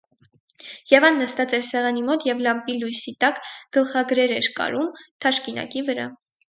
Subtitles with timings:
[0.91, 3.41] Եվան նստած էր սեղանի մոտ և լամպի լույսի տակ
[3.79, 6.13] գլխագրեր էր կարում թաշկինակի վրա: